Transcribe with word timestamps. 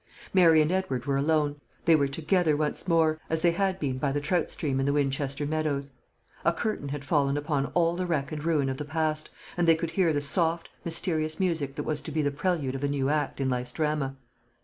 Mary 0.33 0.63
and 0.63 0.71
Edward 0.71 1.05
were 1.05 1.15
alone; 1.15 1.61
they 1.85 1.95
were 1.95 2.07
together 2.07 2.57
once 2.57 2.87
more, 2.87 3.19
as 3.29 3.41
they 3.41 3.51
had 3.51 3.79
been 3.79 3.99
by 3.99 4.11
the 4.11 4.19
trout 4.19 4.49
stream 4.49 4.79
in 4.79 4.87
the 4.87 4.93
Winchester 4.93 5.45
meadows. 5.45 5.91
A 6.43 6.51
curtain 6.51 6.89
had 6.89 7.05
fallen 7.05 7.37
upon 7.37 7.67
all 7.75 7.95
the 7.95 8.07
wreck 8.07 8.31
and 8.31 8.43
ruin 8.43 8.67
of 8.67 8.77
the 8.77 8.83
past, 8.83 9.29
and 9.55 9.67
they 9.67 9.75
could 9.75 9.91
hear 9.91 10.11
the 10.11 10.19
soft, 10.19 10.69
mysterious 10.83 11.39
music 11.39 11.75
that 11.75 11.83
was 11.83 12.01
to 12.01 12.11
be 12.11 12.23
the 12.23 12.31
prelude 12.31 12.73
of 12.73 12.83
a 12.83 12.87
new 12.89 13.09
act 13.11 13.39
in 13.39 13.47
life's 13.47 13.73
drama. 13.73 14.15